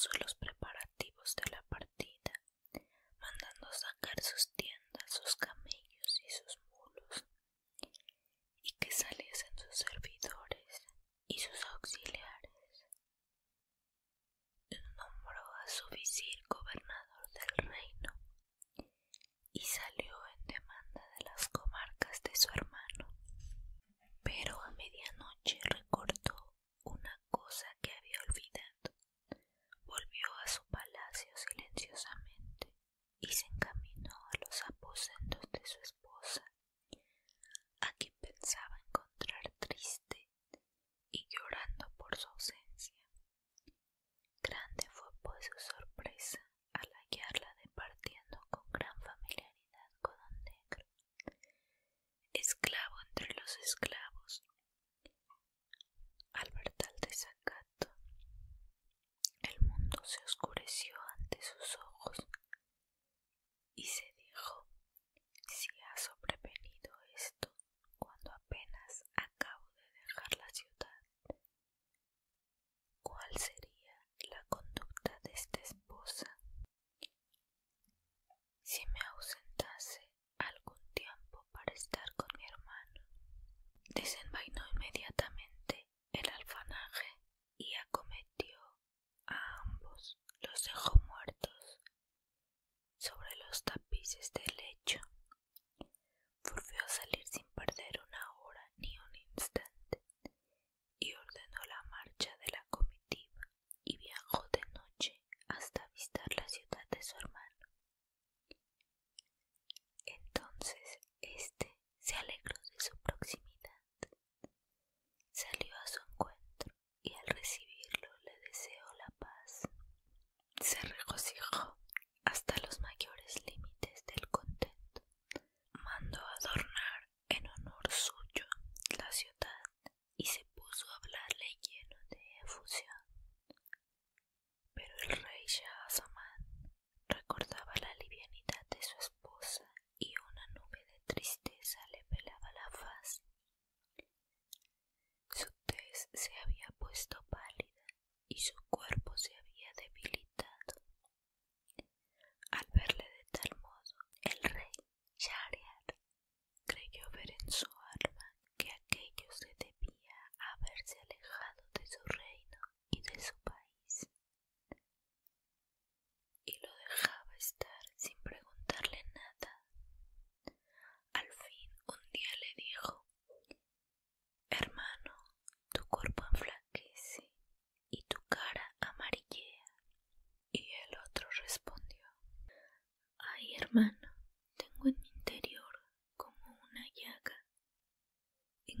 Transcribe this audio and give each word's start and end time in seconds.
Puso 0.00 0.08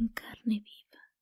en 0.00 0.08
carne 0.08 0.60
viva, 0.60 1.12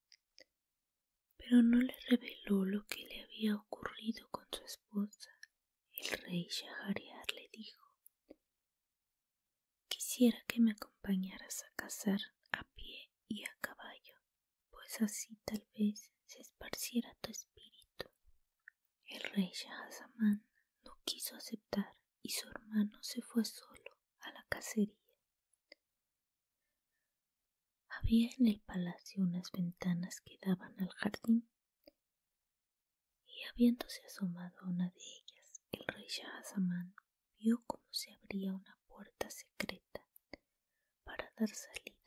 pero 1.37 1.63
no 1.63 1.79
le 1.79 1.97
reveló 2.09 2.65
lo 2.65 2.87
que 2.87 3.05
le 3.07 3.25
había 3.25 3.57
ocurrido 3.57 4.29
con 4.31 4.47
su 4.53 4.65
esposa. 4.65 5.31
El 5.91 6.17
rey 6.21 6.47
Shahriar 6.49 7.27
le 7.35 7.49
dijo, 7.53 7.83
quisiera 9.89 10.39
que 10.47 10.61
me 10.61 10.71
acompañaras 10.71 11.65
a 11.65 11.75
cazar 11.75 12.21
a 12.53 12.63
pie 12.77 13.11
y 13.27 13.43
a 13.43 13.59
caballo, 13.61 14.15
pues 14.71 15.03
así 15.03 15.37
tal 15.45 15.67
vez 15.77 16.13
se 16.25 16.41
esparciera 16.41 17.17
tu 17.21 17.33
espíritu. 17.33 18.09
El 19.07 19.23
rey 19.33 19.51
Shahzaman 19.53 20.47
no 20.85 21.01
quiso 21.05 21.35
aceptar 21.35 21.97
y 22.23 22.31
su 22.31 22.49
hermano 22.49 23.03
se 23.03 23.23
fue 23.23 23.45
solo 23.45 23.99
a 24.21 24.31
la 24.31 24.47
cacería. 24.49 25.08
Había 28.01 28.31
en 28.39 28.47
el 28.47 28.61
palacio 28.61 29.25
unas 29.25 29.51
ventanas 29.51 30.21
que 30.21 30.39
daban 30.41 30.73
al 30.81 30.89
jardín, 30.91 31.49
y 33.27 33.43
habiéndose 33.51 34.05
asomado 34.07 34.57
a 34.61 34.69
una 34.69 34.89
de 34.91 35.01
ellas, 35.01 35.61
el 35.73 35.85
rey 35.89 36.07
Shahzaman 36.07 36.95
vio 37.39 37.61
cómo 37.67 37.83
se 37.91 38.13
abría 38.13 38.55
una 38.55 38.79
puerta 38.87 39.29
secreta 39.31 40.07
para 41.03 41.33
dar 41.37 41.49
salida 41.49 41.98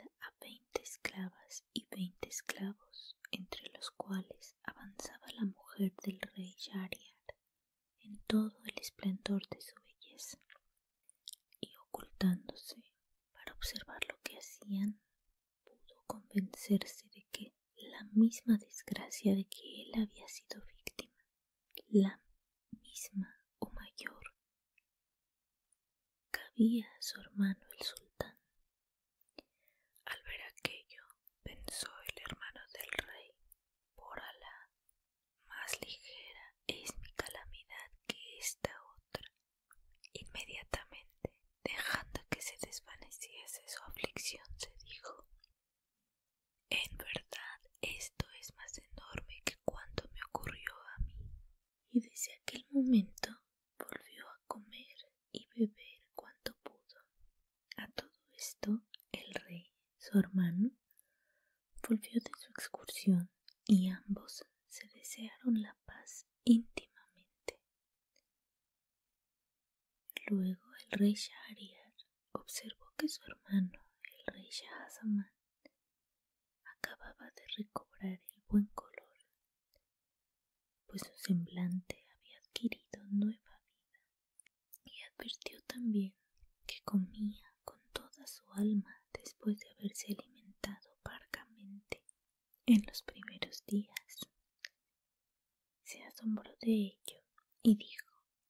asombró 96.22 96.56
de 96.62 96.72
ello 96.72 97.18
y 97.64 97.76
dijo, 97.76 98.06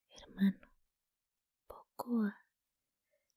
hermano, 0.09 0.67
poco 1.67 2.25
ha, 2.25 2.45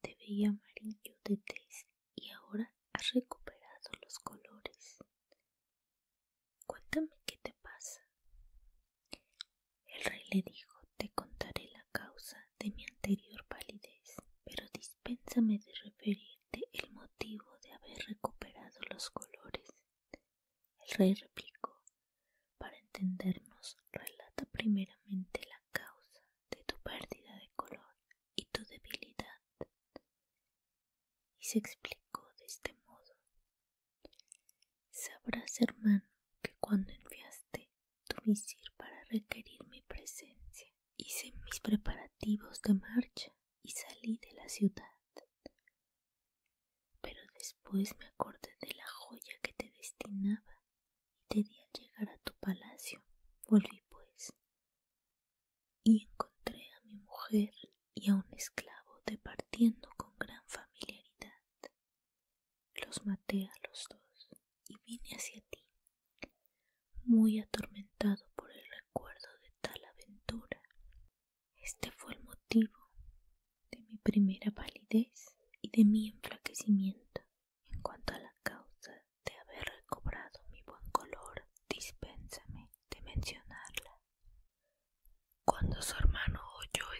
te 0.00 0.16
veía 0.16 0.48
amarillo 0.48 1.14
de 1.22 1.36
tez 1.36 1.86
y 2.16 2.30
ahora 2.30 2.72
has 2.92 3.12
recuperado 3.12 3.90
los 4.02 4.18
colores. 4.18 4.98
Cuéntame 6.66 7.10
qué 7.24 7.36
te 7.44 7.52
pasa. 7.62 8.00
El 9.86 10.02
rey 10.04 10.22
le 10.32 10.42
dijo, 10.42 10.80
te 10.96 11.10
contaré 11.10 11.70
la 11.70 11.86
causa 11.92 12.44
de 12.58 12.72
mi 12.72 12.84
anterior 12.86 13.44
palidez, 13.46 14.16
pero 14.44 14.66
dispénsame 14.72 15.58
de 15.60 15.72
referirte 15.84 16.68
el 16.72 16.90
motivo 16.90 17.46
de 17.62 17.72
haber 17.72 17.98
recuperado 18.08 18.80
los 18.90 19.10
colores. 19.10 19.76
El 20.80 20.98
rey 20.98 21.14
replicó, 21.14 21.80
para 22.58 22.76
entendernos 22.78 23.53
primeramente 24.64 25.42
la 25.46 25.60
causa 25.72 26.22
de 26.50 26.64
tu 26.64 26.74
pérdida 26.78 27.36
de 27.36 27.50
color 27.54 27.94
y 28.34 28.46
tu 28.46 28.64
debilidad. 28.64 29.42
Y 31.38 31.44
se 31.44 31.58
explicó 31.58 32.26
de 32.38 32.46
este 32.46 32.72
modo. 32.86 33.14
Sabrás, 34.90 35.60
hermano, 35.60 36.08
que 36.40 36.54
cuando 36.60 36.90
enviaste 36.92 37.68
tu 38.08 38.16
visir 38.24 38.64
para 38.78 39.04
requerir 39.10 39.53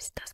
всегда 0.04 0.33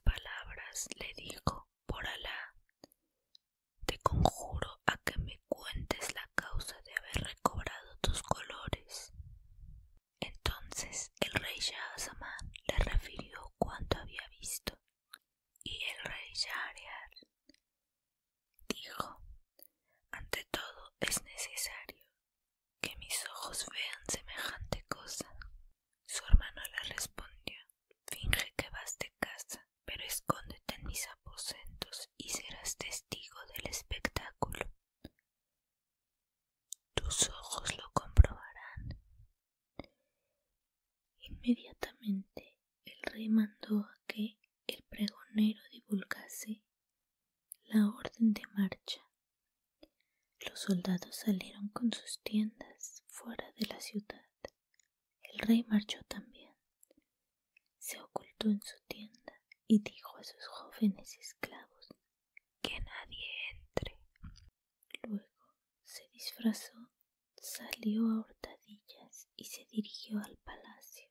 la 47.73 47.87
orden 47.89 48.33
de 48.33 48.43
marcha. 48.55 49.01
Los 50.41 50.59
soldados 50.59 51.15
salieron 51.15 51.69
con 51.69 51.93
sus 51.93 52.19
tiendas 52.25 53.05
fuera 53.07 53.53
de 53.53 53.67
la 53.67 53.81
ciudad. 53.81 54.27
El 55.23 55.39
rey 55.39 55.63
marchó 55.69 56.01
también. 56.09 56.53
Se 57.79 58.01
ocultó 58.01 58.49
en 58.49 58.61
su 58.61 58.77
tienda 58.89 59.35
y 59.69 59.81
dijo 59.83 60.17
a 60.17 60.25
sus 60.25 60.45
jóvenes 60.49 61.17
esclavos 61.17 61.95
que 62.61 62.81
nadie 62.81 63.29
entre. 63.55 64.01
Luego 65.05 65.55
se 65.85 66.09
disfrazó, 66.13 66.91
salió 67.37 68.03
a 68.03 68.21
hurtadillas 68.21 69.29
y 69.37 69.45
se 69.45 69.65
dirigió 69.67 70.19
al 70.19 70.37
palacio. 70.39 71.09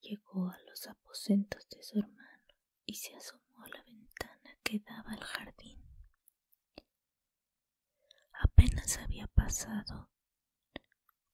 Llegó 0.00 0.48
a 0.48 0.58
los 0.70 0.86
aposentos 0.86 1.68
de 1.68 1.82
su 1.82 1.98
hermano 1.98 2.54
y 2.86 2.94
se 2.94 3.14
asomó 3.14 3.45
que 4.66 4.80
daba 4.80 5.12
al 5.12 5.22
jardín. 5.22 5.80
Apenas 8.32 8.98
había 8.98 9.28
pasado 9.28 10.10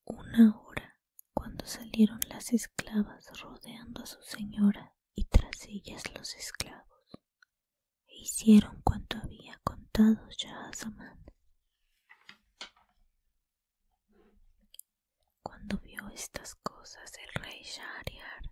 una 0.05 0.61
hora 0.61 0.99
cuando 1.33 1.65
salieron 1.65 2.21
las 2.29 2.53
esclavas 2.53 3.41
rodeando 3.41 4.03
a 4.03 4.07
su 4.07 4.21
señora 4.21 4.93
y 5.15 5.25
tras 5.25 5.65
ellas 5.67 6.03
los 6.15 6.35
esclavos. 6.35 7.19
E 8.07 8.17
hicieron 8.21 8.83
cuanto 8.83 9.17
había 9.17 9.59
contado 9.65 10.29
ya 10.37 10.69
a 10.69 10.73
Samán. 10.75 11.25
Cuando 15.43 15.79
vio 15.79 16.07
estas 16.11 16.55
cosas 16.57 17.11
el 17.17 17.43
rey 17.43 17.63
Shahriar, 17.63 18.43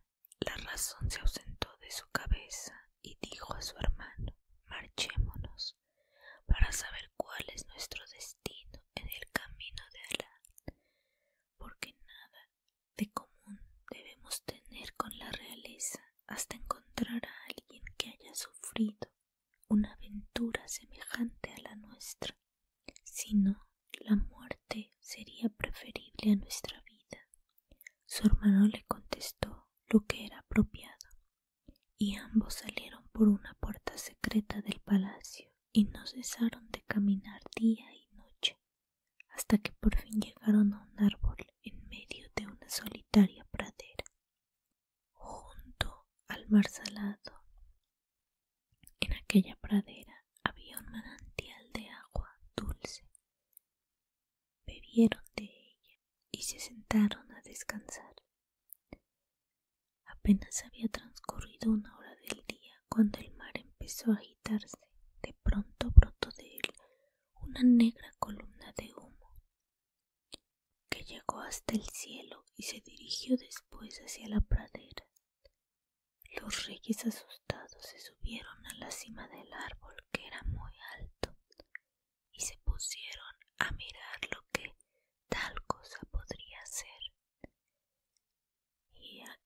la 0.40 0.56
razón 0.70 1.10
se 1.10 1.20
ausentó 1.20 1.68
de 1.82 1.90
su 1.90 2.08
cabeza 2.10 2.74
y 3.02 3.18
dijo 3.20 3.52
a 3.54 3.60
su 3.60 3.76
hermano 3.76 4.29
marchémonos 4.80 5.76
para 6.46 6.72
saber 6.72 7.10
cuál 7.16 7.44
es 7.54 7.66
nuestro 7.66 8.02
destino 8.06 8.80
en 8.94 9.08
el 9.08 9.30
camino 9.30 9.82
de 9.92 10.00
Alá, 10.00 10.42
porque 11.58 11.94
nada 12.06 12.48
de 12.96 13.10
común 13.12 13.60
debemos 13.90 14.42
tener 14.44 14.94
con 14.94 15.16
la 15.18 15.30
realeza 15.32 16.00
hasta 16.26 16.56
encontrar 16.56 17.20
a 17.26 17.44
alguien 17.50 17.84
que 17.98 18.08
haya 18.08 18.34
sufrido 18.34 19.09
hasta 39.50 39.58
que 39.64 39.72
por 39.80 39.96
fin 39.96 40.20
llegaron 40.20 40.79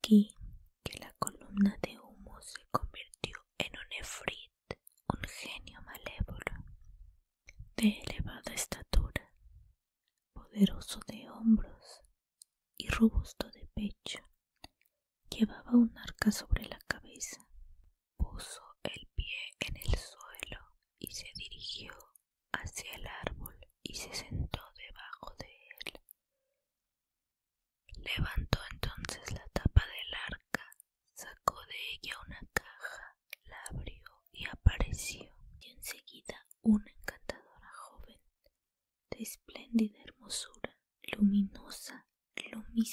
Key. 0.04 0.30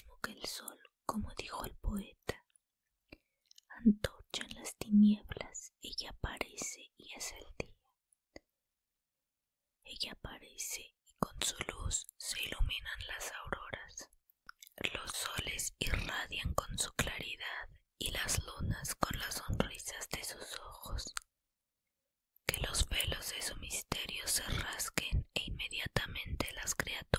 mismo 0.02 0.20
que 0.22 0.32
el 0.32 0.46
sol, 0.46 0.80
como 1.06 1.32
dijo 1.38 1.64
el 1.66 1.76
poeta. 1.76 2.44
Antorcha 3.86 4.44
en 4.44 4.56
las 4.56 4.76
tinieblas, 4.78 5.74
ella 5.82 6.10
aparece 6.10 6.92
y 6.98 7.14
es 7.16 7.32
el 7.34 7.46
día. 7.60 7.76
Ella 9.84 10.14
aparece 10.14 10.82
y 11.06 11.14
con 11.20 11.40
su 11.42 11.56
luz 11.72 12.08
se 12.18 12.42
iluminan 12.42 13.00
las 13.08 13.32
auroras. 13.44 14.10
Los 14.94 15.12
soles 15.12 15.76
irradian 15.80 16.54
con 16.56 16.78
su 16.80 16.92
claridad 16.94 17.70
y 18.00 18.10
las 18.12 18.44
lunas 18.44 18.96
con 18.96 19.20
las 19.20 19.36
sonrisas 19.36 20.10
de 20.10 20.24
sus 20.24 20.60
ojos. 20.60 21.14
Que 22.48 22.60
los 22.62 22.88
velos 22.90 23.30
de 23.34 23.42
su 23.42 23.56
misterio 23.58 24.28
se 24.28 24.44
rasquen 24.44 25.28
e 25.36 25.44
inmediatamente 25.46 26.52
las 26.54 26.74
criaturas 26.74 27.11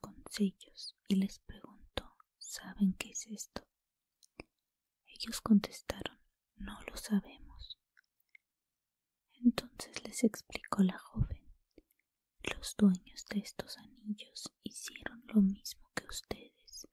con 0.00 0.22
sellos 0.30 0.96
y 1.08 1.16
les 1.16 1.38
preguntó 1.40 2.16
¿Saben 2.38 2.94
qué 2.94 3.10
es 3.10 3.26
esto? 3.26 3.62
Ellos 5.06 5.40
contestaron 5.40 6.18
No 6.56 6.78
lo 6.88 6.96
sabemos. 6.96 7.78
Entonces 9.34 10.02
les 10.04 10.24
explicó 10.24 10.82
la 10.82 10.98
joven 10.98 11.42
Los 12.42 12.76
dueños 12.76 13.26
de 13.26 13.40
estos 13.40 13.78
anillos 13.78 14.52
hicieron 14.62 15.22
lo 15.26 15.40
mismo 15.42 15.90
que 15.94 16.06
ustedes, 16.06 16.88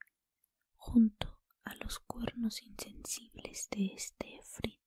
junto 0.76 1.40
a 1.64 1.76
los 1.76 2.00
cuernos 2.00 2.62
insensibles 2.62 3.68
de 3.72 3.94
este 3.96 4.36
Efrit, 4.38 4.82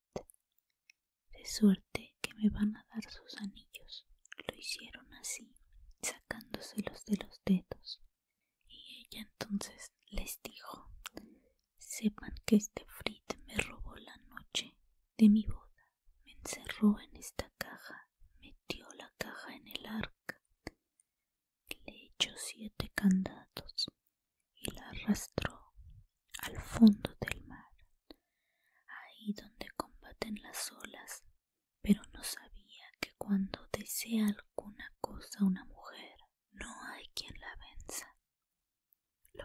de 1.31 1.45
suerte 1.45 2.15
que 2.21 2.33
me 2.35 2.49
van 2.49 2.75
a 2.75 2.85
dar 2.93 3.03
sus 3.09 3.37
anillos. 3.37 4.07
Lo 4.47 4.55
hicieron 4.57 5.13
así, 5.15 5.55
sacándoselos 6.01 7.05
de 7.05 7.17
los 7.17 7.41
dedos. 7.45 8.01
Y 8.67 9.05
ella 9.07 9.21
entonces 9.21 9.91
les 10.09 10.41
dijo, 10.43 10.89
sepan 11.77 12.33
que 12.45 12.55
este 12.55 12.85
Frit 12.85 13.35
me 13.47 13.55
robó 13.57 13.95
la 13.97 14.15
noche 14.17 14.77
de 15.17 15.29
mi 15.29 15.45
boda, 15.45 15.89
me 16.23 16.31
encerró 16.33 16.99
en 16.99 17.15
esta 17.17 17.51
caja, 17.57 18.07
metió 18.39 18.87
la 18.97 19.13
caja 19.17 19.53
en 19.55 19.67
el 19.67 19.85
arca, 19.85 20.41
le 21.85 22.05
echó 22.05 22.31
siete 22.37 22.91
candados 22.95 23.87
y 24.55 24.71
la 24.71 24.89
arrastró 24.89 25.73
al 26.41 26.59
fondo 26.61 27.15
del 27.19 27.43
mar, 27.45 27.71
ahí 28.87 29.33
donde 29.33 29.69
combaten 29.77 30.41
las 30.41 30.71
olas, 30.71 31.23
pero 31.81 32.01
no 32.13 32.23
sabía 32.23 32.85
que 32.99 33.11
cuando 33.17 33.67
desea 33.71 34.27
alguna 34.27 34.93
cosa 35.01 35.43
una 35.43 35.65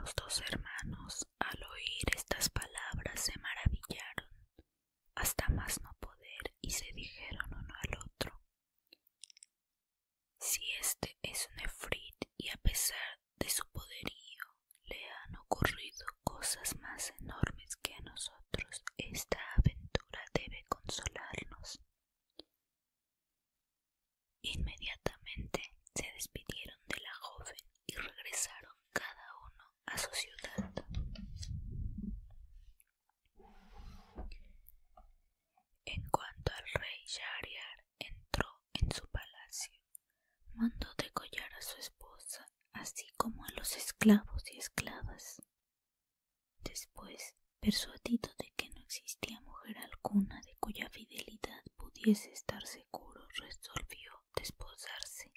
Los 0.06 0.14
dos 0.14 0.40
hermanos, 0.48 1.26
al 1.40 1.64
oír 1.64 2.04
estas 2.14 2.48
palabras, 2.50 3.20
se 3.20 3.36
maravillaron 3.40 4.30
hasta 5.16 5.48
más 5.48 5.82
no 5.82 5.92
poder 5.98 6.54
y 6.60 6.70
se 6.70 6.92
dijeron 6.92 7.48
uno 7.52 7.74
al 7.82 7.98
otro 8.04 8.40
si 10.38 10.62
este 10.80 11.18
es 11.22 11.48
un 11.52 11.58
efrit 11.58 12.24
y 12.36 12.48
a 12.50 12.56
pesar 12.58 13.18
de 13.34 13.48
su 13.50 13.66
poderío 13.72 14.44
le 14.84 15.08
han 15.10 15.36
ocurrido 15.38 16.06
cosas 16.22 16.76
más 16.78 17.12
enormes 17.18 17.74
que 17.76 17.92
a 17.94 18.00
nosotros, 18.02 18.84
esta 18.96 19.40
aventura 19.56 20.22
debe 20.32 20.64
consolarnos. 20.68 21.80
Inmediatamente 24.42 25.74
se 25.94 26.12
despidieron 26.12 26.78
de 26.86 27.00
la 27.00 27.14
joven 27.20 27.56
y 27.86 27.94
regresaron 27.96 28.72
cada 28.92 29.26
uno 29.42 29.64
a 29.86 29.98
su 29.98 30.10
ciudad. 30.12 30.84
En 35.84 36.08
cuanto 36.10 36.52
al 36.52 36.64
rey 36.80 37.00
Shahriar 37.06 37.84
entró 37.98 38.48
en 38.74 38.90
su 38.92 39.06
palacio, 39.08 39.80
mandó 40.54 40.88
degollar 40.98 41.52
a 41.54 41.60
su 41.62 41.78
esposa, 41.78 42.46
así 42.72 43.06
como 43.16 43.44
a 43.44 43.50
los 43.56 43.76
esclavos 43.76 44.44
y 44.52 44.58
esclavas. 44.58 45.42
Después, 46.64 47.34
persuadido 47.60 48.30
de 48.38 48.52
que 48.56 48.68
no 48.70 48.80
existía 48.80 49.40
mujer 49.42 49.76
alguna 49.78 50.40
de 50.42 50.56
cuya 50.60 50.88
fidelidad 50.90 51.62
pudiese 52.06 52.30
estar 52.30 52.64
seguro, 52.64 53.26
resolvió 53.34 54.22
desposarse 54.36 55.32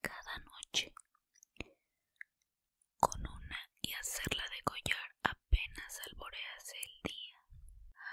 cada 0.00 0.38
noche 0.38 0.92
con 2.98 3.20
una 3.20 3.70
y 3.80 3.92
hacerla 3.92 4.42
degollar 4.50 5.14
apenas 5.22 6.00
alborease 6.08 6.76
el 6.76 7.02
día. 7.04 7.36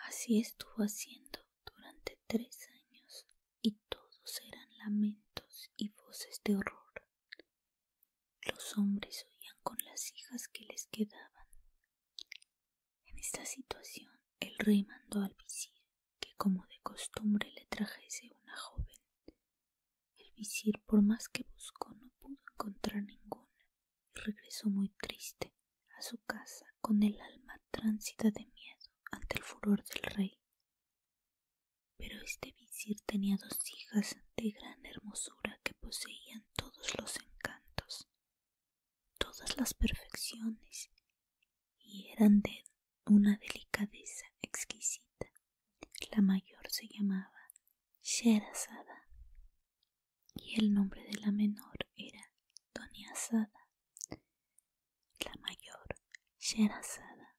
Así 0.05 0.39
estuvo 0.39 0.83
haciendo 0.83 1.39
durante 1.65 2.19
tres 2.27 2.69
años 2.69 3.25
y 3.63 3.71
todos 3.89 4.39
eran 4.45 4.77
lamentos 4.77 5.71
y 5.77 5.89
voces 5.89 6.39
de 6.43 6.57
horror. 6.57 7.07
Los 8.45 8.77
hombres 8.77 9.25
oían 9.31 9.57
con 9.63 9.77
las 9.85 10.13
hijas 10.13 10.47
que 10.47 10.63
les 10.65 10.85
quedaban. 10.91 11.47
En 13.07 13.17
esta 13.17 13.43
situación 13.47 14.13
el 14.41 14.55
rey 14.59 14.83
mandó 14.83 15.23
al 15.23 15.33
visir 15.33 15.73
que 16.19 16.35
como 16.35 16.63
de 16.67 16.76
costumbre 16.97 17.47
le 17.51 17.63
trajese 17.67 18.27
una 18.41 18.57
joven. 18.57 18.97
El 20.17 20.31
visir 20.31 20.81
por 20.87 21.03
más 21.03 21.29
que 21.29 21.43
buscó 21.53 21.93
no 21.93 22.09
pudo 22.17 22.39
encontrar 22.53 23.03
ninguna 23.03 23.67
y 24.15 24.19
regresó 24.19 24.71
muy 24.71 24.89
triste 24.99 25.53
a 25.95 26.01
su 26.01 26.17
casa 26.23 26.65
con 26.81 27.03
el 27.03 27.21
alma 27.21 27.61
tránsita 27.69 28.31
de 28.31 28.47
miedo 28.47 28.87
ante 29.11 29.37
el 29.37 29.43
furor 29.43 29.83
del 29.85 30.01
rey. 30.15 30.41
Pero 31.97 32.19
este 32.23 32.53
visir 32.53 32.97
tenía 33.05 33.37
dos 33.37 33.59
hijas 33.71 34.17
de 34.35 34.49
gran 34.49 34.83
hermosura 34.83 35.59
que 35.63 35.75
poseían 35.75 36.47
todos 36.55 36.97
los 36.99 37.15
encantos, 37.17 38.09
todas 39.19 39.55
las 39.55 39.75
perfecciones, 39.75 40.89
y 41.77 42.09
eran 42.09 42.41
de 42.41 42.63
una 43.05 43.37
delicadeza 43.37 44.25
exquisita. 44.41 45.07
La 46.11 46.21
mayor 46.21 46.56
se 46.77 46.87
llamaba 46.89 47.33
Sherazada 48.03 49.09
y 50.35 50.59
el 50.59 50.71
nombre 50.75 51.01
de 51.05 51.17
la 51.21 51.31
menor 51.31 51.75
era 51.95 52.31
Doña 52.71 53.15
Sada. 53.15 53.67
La 55.25 55.33
mayor, 55.41 55.95
Sherazada, 56.37 57.35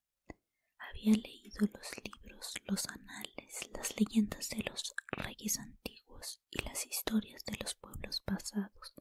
había 0.77 1.15
leído 1.15 1.69
los 1.73 1.89
libros, 2.05 2.53
los 2.65 2.85
anales, 2.89 3.71
las 3.73 3.97
leyendas 3.97 4.49
de 4.49 4.65
los 4.65 4.93
reyes 5.13 5.61
antiguos 5.61 6.43
y 6.51 6.65
las 6.65 6.85
historias 6.85 7.45
de 7.45 7.59
los 7.59 7.77
pueblos 7.77 8.21
pasados. 8.23 8.97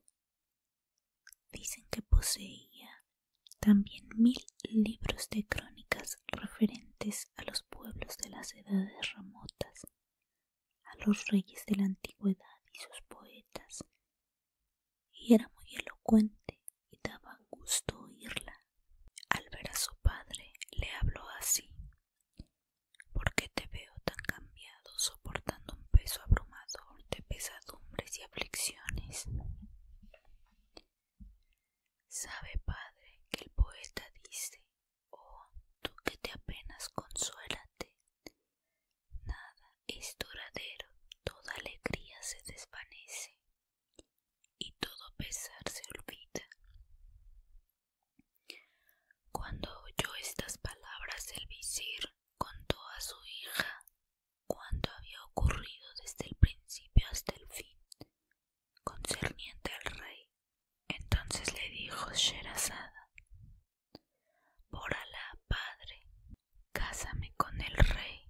Dicen 1.52 1.88
que 1.89 2.04
poseía 2.04 3.04
también 3.60 4.08
mil 4.15 4.45
libros 4.69 5.30
de 5.32 5.47
crónicas 5.47 6.21
referentes 6.28 7.32
a 7.38 7.43
los 7.45 7.63
pueblos 7.63 8.17
de 8.19 8.30
las 8.30 8.54
edades 8.54 9.15
remotas, 9.15 9.88
a 10.84 10.97
los 11.08 11.26
reyes 11.28 11.65
de 11.65 11.76
la 11.76 11.86
antigüedad 11.86 12.60
y 12.74 12.80
sus 12.80 13.02
poetas, 13.08 13.84
y 15.13 15.34
era 15.34 15.50
muy 15.56 15.76
elocuente 15.76 16.60
y 16.91 17.00
daba 17.02 17.39
gusto 17.50 17.98
oírla. 18.00 18.54
Al 19.30 19.48
ver 19.50 19.70
a 19.72 19.76
su 19.76 19.96
padre 20.02 20.52
le 20.72 20.89
habló 20.91 21.24
así. 21.39 21.70
¿Por 23.13 23.34
qué 23.36 23.48
te 23.50 23.67
veo 23.67 23.93
tan 24.04 24.17
cambiado 24.28 24.91
soportando 24.98 25.76
un 25.76 25.88
peso 25.88 26.22
abrumador 26.24 27.04
de 27.10 27.22
pesadumbres 27.24 28.17
y 28.20 28.24
aflicciones? 28.24 29.28
Sabe, 32.08 32.60
padre, 32.65 33.22
que 33.30 33.46
el 33.46 33.52
poeta 33.52 34.04
dice, 34.30 34.62
oh, 35.12 35.52
tú 35.82 35.91
que 36.04 36.17
te 36.17 36.32
apenas 36.32 36.89
consuélate. 36.89 37.93
Nada 39.26 39.74
es 39.88 40.15
duradero, 40.20 40.89
toda 41.24 41.54
alegría 41.54 42.22
se 42.22 42.41
desvanece 42.43 43.38
y 44.58 44.72
todo 44.74 45.13
pesar 45.17 45.70
se 45.70 45.82
olvida. 45.98 46.43
Cuando 49.32 49.70
oyó 49.84 50.15
estas 50.20 50.58
palabras 50.58 51.32
el 51.36 51.46
visir 51.48 52.13
contó 52.38 52.78
a 52.96 53.02
su 53.02 53.15
hija 53.26 53.84
cuanto 54.48 54.89
había 54.91 55.24
ocurrido 55.26 55.88
desde 56.02 56.26
el 56.28 56.36
principio 56.36 57.06
hasta 57.12 57.34
el 57.36 57.48
fin 57.50 57.78
concerniente 58.84 59.72
al 59.74 59.91
rey. 60.00 60.30
Entonces 60.88 61.54
le 61.54 61.70
dijo 61.70 62.12
Sherazada, 62.13 63.10
por 64.70 64.93
Alá, 64.93 65.39
padre, 65.48 66.08
cásame 66.72 67.34
con 67.36 67.60
el 67.62 67.76
rey, 67.76 68.30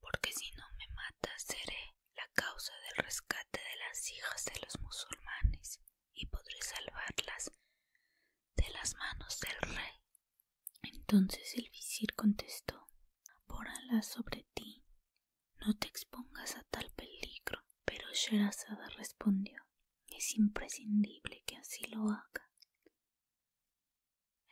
porque 0.00 0.32
si 0.32 0.50
no 0.52 0.64
me 0.78 0.86
matas 0.94 1.42
seré 1.42 1.94
la 2.16 2.26
causa 2.34 2.72
del 2.74 3.04
rescate 3.04 3.60
de 3.60 3.76
las 3.88 4.10
hijas 4.10 4.44
de 4.46 4.60
los 4.64 4.80
musulmanes 4.80 5.80
y 6.14 6.26
podré 6.26 6.60
salvarlas 6.62 7.50
de 8.56 8.68
las 8.70 8.94
manos 8.96 9.40
del 9.40 9.74
rey. 9.74 9.92
Entonces 11.12 11.52
el 11.58 11.68
visir 11.68 12.14
contestó, 12.14 12.88
por 13.46 13.68
Alá 13.68 14.00
sobre 14.00 14.46
ti, 14.54 14.82
no 15.60 15.76
te 15.76 15.86
expongas 15.86 16.56
a 16.56 16.62
tal 16.70 16.90
peligro. 16.96 17.60
Pero 17.84 18.08
Sherazada 18.14 18.88
respondió, 18.96 19.62
es 20.06 20.34
imprescindible 20.38 21.42
que 21.44 21.58
así 21.58 21.84
lo 21.88 22.08
haga. 22.08 22.50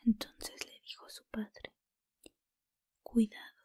Entonces 0.04 0.62
le 0.66 0.78
dijo 0.82 1.08
su 1.08 1.24
padre, 1.28 1.78
cuidado, 3.02 3.62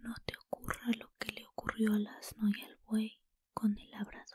no 0.00 0.14
te 0.26 0.36
ocurra 0.36 0.90
lo 0.98 1.10
que 1.18 1.32
le 1.32 1.46
ocurrió 1.46 1.94
al 1.94 2.06
asno 2.06 2.50
y 2.50 2.64
al 2.64 2.76
buey 2.84 3.22
con 3.54 3.78
el 3.78 3.90
labrador. 3.92 4.27